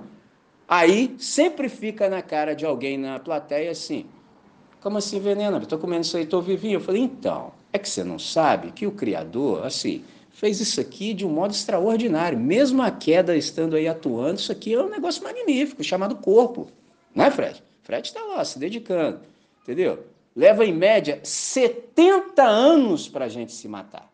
[0.67, 4.05] Aí sempre fica na cara de alguém na plateia assim:
[4.81, 5.57] como assim veneno?
[5.57, 6.75] Estou comendo isso aí, estou vivinho.
[6.75, 11.13] Eu falei: então, é que você não sabe que o Criador, assim, fez isso aqui
[11.13, 12.37] de um modo extraordinário.
[12.37, 16.67] Mesmo a queda estando aí atuando, isso aqui é um negócio magnífico, chamado corpo.
[17.13, 17.63] Não é, Fred?
[17.83, 19.19] Fred está lá se dedicando,
[19.63, 20.05] entendeu?
[20.35, 24.11] Leva em média 70 anos para a gente se matar.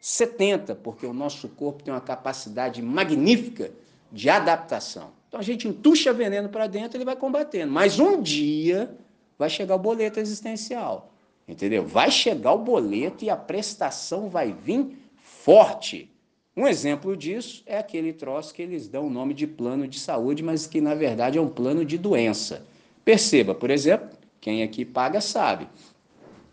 [0.00, 3.70] 70, porque o nosso corpo tem uma capacidade magnífica
[4.10, 5.12] de adaptação.
[5.28, 7.72] Então a gente entuxa veneno para dentro, ele vai combatendo.
[7.72, 8.94] Mas um dia
[9.38, 11.12] vai chegar o boleto existencial.
[11.48, 11.86] Entendeu?
[11.86, 16.10] Vai chegar o boleto e a prestação vai vir forte.
[16.56, 20.42] Um exemplo disso é aquele troço que eles dão o nome de plano de saúde,
[20.42, 22.66] mas que na verdade é um plano de doença.
[23.04, 24.10] Perceba, por exemplo,
[24.42, 25.68] quem aqui paga sabe.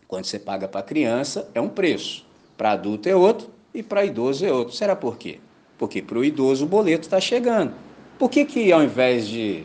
[0.07, 2.23] Quando você paga para criança, é um preço.
[2.55, 4.75] Para adulto é outro e para idoso é outro.
[4.75, 5.39] Será por quê?
[5.75, 7.73] Porque para o idoso o boleto está chegando.
[8.19, 9.63] Por que, que ao invés de,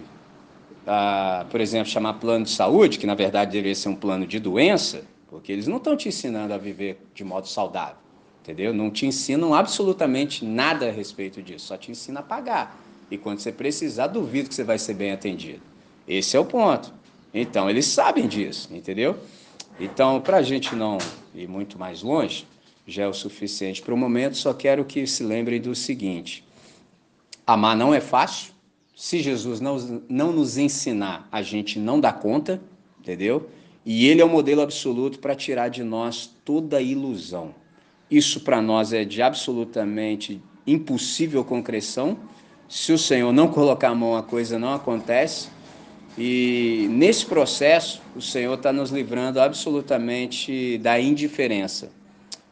[0.87, 4.41] ah, por exemplo, chamar plano de saúde, que na verdade deveria ser um plano de
[4.41, 7.97] doença, porque eles não estão te ensinando a viver de modo saudável,
[8.41, 8.73] entendeu?
[8.73, 12.81] Não te ensinam absolutamente nada a respeito disso, só te ensina a pagar.
[13.11, 15.61] E quando você precisar, duvido que você vai ser bem atendido.
[16.09, 17.04] Esse é o ponto.
[17.35, 19.19] Então, eles sabem disso, entendeu?
[19.81, 20.99] Então, para a gente não
[21.35, 22.47] ir muito mais longe,
[22.87, 26.45] já é o suficiente para o momento, só quero que se lembrem do seguinte:
[27.45, 28.55] amar não é fácil.
[28.95, 32.63] Se Jesus não, não nos ensinar, a gente não dá conta,
[33.01, 33.51] entendeu?
[33.85, 37.53] E ele é o modelo absoluto para tirar de nós toda ilusão.
[38.09, 42.17] Isso para nós é de absolutamente impossível concreção.
[42.69, 45.49] Se o Senhor não colocar a mão, a coisa não acontece.
[46.17, 51.91] E nesse processo, o Senhor está nos livrando absolutamente da indiferença.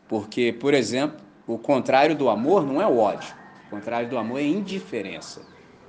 [0.09, 3.35] Porque, por exemplo, o contrário do amor não é o ódio.
[3.67, 5.43] O contrário do amor é indiferença.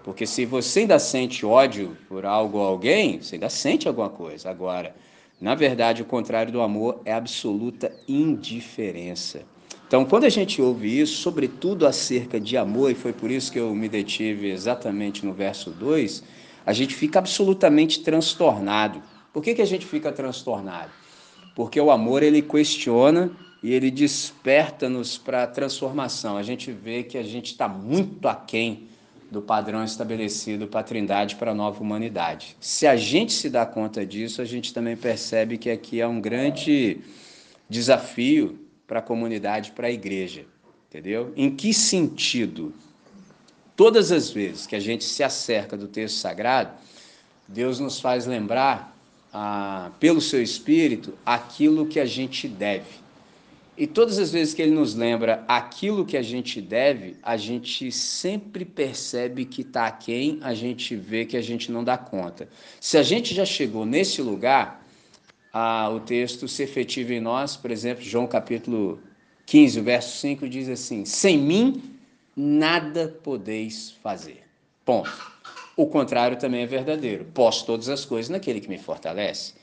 [0.04, 4.50] Porque se você ainda sente ódio por algo ou alguém, você ainda sente alguma coisa.
[4.50, 4.96] Agora,
[5.42, 9.42] na verdade, o contrário do amor é absoluta indiferença.
[9.88, 13.60] Então, quando a gente ouve isso, sobretudo acerca de amor, e foi por isso que
[13.60, 16.24] eu me detive exatamente no verso 2,
[16.66, 19.02] a gente fica absolutamente transtornado.
[19.32, 20.92] Por que, que a gente fica transtornado?
[21.56, 26.38] Porque o amor ele questiona e ele desperta-nos para a transformação.
[26.38, 28.88] A gente vê que a gente está muito aquém
[29.32, 32.56] do padrão estabelecido para a Trindade, para a nova humanidade.
[32.60, 36.22] Se a gente se dá conta disso, a gente também percebe que aqui é um
[36.22, 37.00] grande
[37.68, 40.46] desafio para a comunidade, para a igreja,
[40.88, 41.34] entendeu?
[41.36, 42.74] Em que sentido?
[43.76, 46.72] Todas as vezes que a gente se acerca do texto sagrado,
[47.48, 48.96] Deus nos faz lembrar,
[49.34, 53.04] ah, pelo seu Espírito, aquilo que a gente deve.
[53.76, 57.92] E todas as vezes que ele nos lembra aquilo que a gente deve, a gente
[57.92, 62.48] sempre percebe que está quem a gente vê que a gente não dá conta.
[62.80, 64.86] Se a gente já chegou nesse lugar,
[65.52, 69.02] ah, o texto se efetiva em nós, por exemplo, João capítulo
[69.48, 71.93] 15, verso 5 diz assim: Sem mim
[72.36, 74.44] nada podeis fazer.
[74.86, 75.12] Ponto.
[75.76, 77.26] O contrário também é verdadeiro.
[77.34, 79.54] Posso todas as coisas naquele que me fortalece.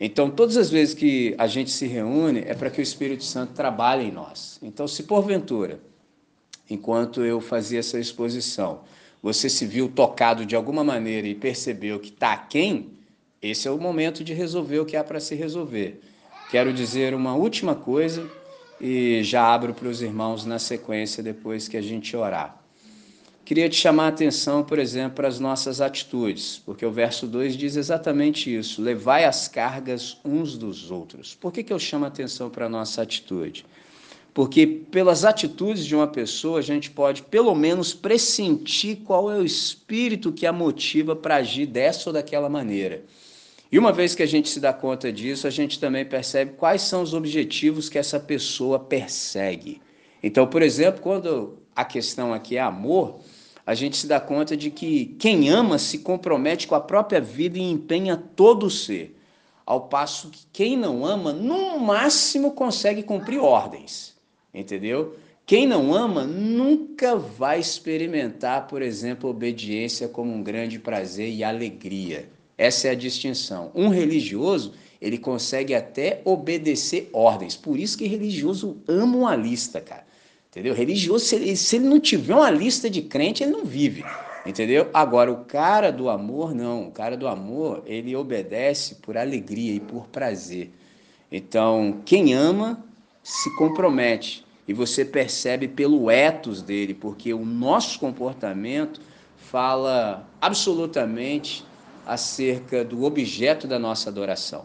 [0.00, 3.52] Então, todas as vezes que a gente se reúne, é para que o Espírito Santo
[3.52, 4.58] trabalhe em nós.
[4.62, 5.80] Então, se porventura,
[6.70, 8.82] enquanto eu fazia essa exposição,
[9.20, 12.90] você se viu tocado de alguma maneira e percebeu que está quem,
[13.42, 16.00] esse é o momento de resolver o que há para se resolver.
[16.50, 18.28] Quero dizer uma última coisa
[18.80, 22.58] e já abro para os irmãos na sequência depois que a gente orar.
[23.48, 27.56] Queria te chamar a atenção, por exemplo, para as nossas atitudes, porque o verso 2
[27.56, 31.34] diz exatamente isso: levai as cargas uns dos outros.
[31.34, 33.64] Por que, que eu chamo a atenção para a nossa atitude?
[34.34, 39.44] Porque pelas atitudes de uma pessoa a gente pode pelo menos pressentir qual é o
[39.44, 43.02] espírito que a motiva para agir dessa ou daquela maneira.
[43.70, 46.82] E uma vez que a gente se dá conta disso, a gente também percebe quais
[46.82, 49.82] são os objetivos que essa pessoa persegue.
[50.22, 53.20] Então, por exemplo, quando a questão aqui é amor,
[53.66, 57.58] a gente se dá conta de que quem ama se compromete com a própria vida
[57.58, 59.14] e empenha todo o ser,
[59.66, 64.16] ao passo que quem não ama, no máximo, consegue cumprir ordens,
[64.54, 65.14] entendeu?
[65.44, 72.30] Quem não ama nunca vai experimentar, por exemplo, obediência como um grande prazer e alegria.
[72.58, 73.70] Essa é a distinção.
[73.72, 77.54] Um religioso, ele consegue até obedecer ordens.
[77.54, 80.04] Por isso que religioso ama uma lista, cara.
[80.50, 80.74] Entendeu?
[80.74, 84.04] Religioso, se ele, se ele não tiver uma lista de crente, ele não vive.
[84.44, 84.88] Entendeu?
[84.92, 86.88] Agora, o cara do amor, não.
[86.88, 90.70] O cara do amor, ele obedece por alegria e por prazer.
[91.30, 92.82] Então, quem ama
[93.22, 94.44] se compromete.
[94.66, 99.00] E você percebe pelo etos dele, porque o nosso comportamento
[99.36, 101.64] fala absolutamente
[102.08, 104.64] acerca do objeto da nossa adoração.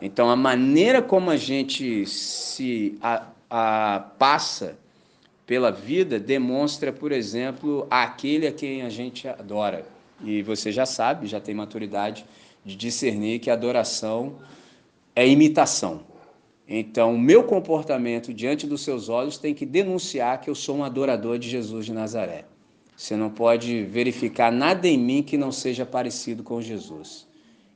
[0.00, 4.76] Então, a maneira como a gente se a, a, passa
[5.46, 9.86] pela vida demonstra, por exemplo, aquele a quem a gente adora.
[10.22, 12.26] E você já sabe, já tem maturidade
[12.64, 14.36] de discernir que adoração
[15.16, 16.02] é imitação.
[16.68, 20.84] Então, o meu comportamento diante dos seus olhos tem que denunciar que eu sou um
[20.84, 22.44] adorador de Jesus de Nazaré.
[22.96, 27.26] Você não pode verificar nada em mim que não seja parecido com Jesus.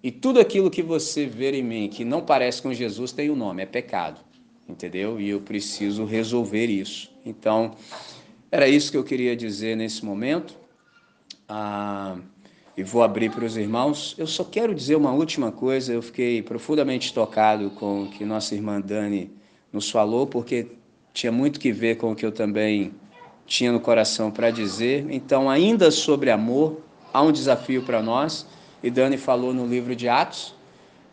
[0.03, 3.37] E tudo aquilo que você ver em mim que não parece com Jesus tem um
[3.37, 4.29] nome, é pecado
[4.69, 5.21] entendeu?
[5.21, 7.11] E eu preciso resolver isso.
[7.25, 7.75] Então,
[8.51, 10.57] era isso que eu queria dizer nesse momento.
[11.49, 12.19] Ah,
[12.77, 14.14] e vou abrir para os irmãos.
[14.19, 15.93] Eu só quero dizer uma última coisa.
[15.93, 19.31] Eu fiquei profundamente tocado com o que nossa irmã Dani
[19.73, 20.66] nos falou, porque
[21.12, 22.93] tinha muito que ver com o que eu também
[23.49, 25.07] tinha no coração para dizer.
[25.11, 26.81] Então, ainda sobre amor,
[27.13, 28.47] há um desafio para nós.
[28.83, 30.55] E Dani falou no livro de Atos,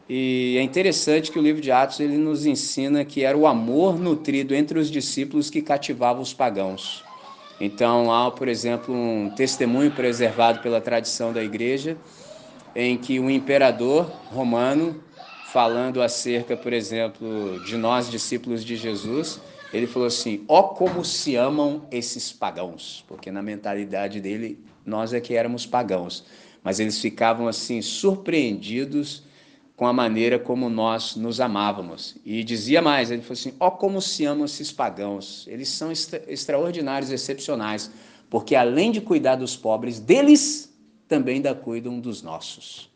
[0.07, 3.97] e é interessante que o livro de Atos ele nos ensina que era o amor
[3.97, 7.03] nutrido entre os discípulos que cativava os pagãos.
[7.59, 11.97] Então há, por exemplo, um testemunho preservado pela tradição da igreja
[12.75, 15.01] em que o imperador romano,
[15.51, 19.39] falando acerca, por exemplo, de nós discípulos de Jesus,
[19.75, 25.19] ele falou assim: "Ó como se amam esses pagãos", porque na mentalidade dele nós é
[25.19, 26.25] que éramos pagãos,
[26.63, 29.23] mas eles ficavam assim surpreendidos
[29.75, 32.15] com a maneira como nós nos amávamos.
[32.25, 36.23] E dizia mais, ele falou assim: ó, como se amam esses pagãos, eles são extra
[36.27, 37.91] extraordinários, excepcionais,
[38.29, 40.73] porque além de cuidar dos pobres, deles
[41.07, 42.89] também da cuidam dos nossos.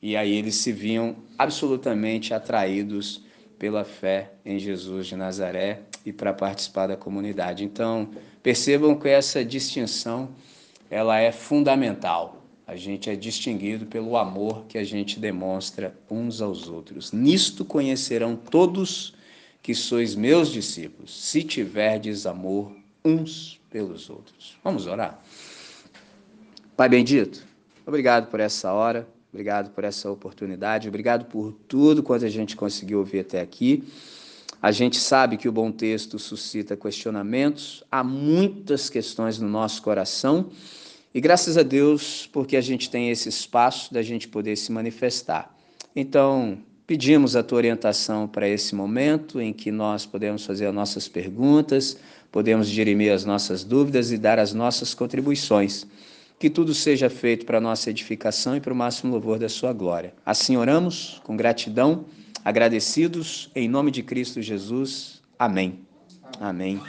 [0.00, 3.22] E aí eles se viam absolutamente atraídos
[3.58, 7.64] pela fé em Jesus de Nazaré e para participar da comunidade.
[7.64, 8.08] Então,
[8.42, 10.28] percebam que essa distinção
[10.90, 16.66] ela é fundamental a gente é distinguido pelo amor que a gente demonstra uns aos
[16.66, 17.12] outros.
[17.12, 19.14] Nisto conhecerão todos
[19.62, 22.74] que sois meus discípulos, se tiverdes amor
[23.04, 24.58] uns pelos outros.
[24.64, 25.22] Vamos orar?
[26.74, 27.44] Pai bendito,
[27.86, 32.98] obrigado por essa hora, obrigado por essa oportunidade, obrigado por tudo quanto a gente conseguiu
[32.98, 33.84] ouvir até aqui.
[34.64, 40.48] A gente sabe que o bom texto suscita questionamentos, há muitas questões no nosso coração
[41.14, 45.54] e graças a Deus porque a gente tem esse espaço da gente poder se manifestar.
[45.94, 46.56] Então,
[46.86, 51.98] pedimos a tua orientação para esse momento em que nós podemos fazer as nossas perguntas,
[52.32, 55.86] podemos dirimir as nossas dúvidas e dar as nossas contribuições.
[56.38, 59.74] Que tudo seja feito para a nossa edificação e para o máximo louvor da sua
[59.74, 60.14] glória.
[60.24, 62.06] Assim oramos, com gratidão,
[62.44, 65.22] agradecidos, em nome de Cristo Jesus.
[65.38, 65.80] Amém.
[66.40, 66.80] Amém.